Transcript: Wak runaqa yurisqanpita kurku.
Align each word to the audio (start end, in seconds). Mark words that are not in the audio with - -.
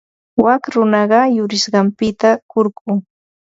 Wak 0.43 0.63
runaqa 0.73 1.19
yurisqanpita 1.35 2.29
kurku. 2.51 2.91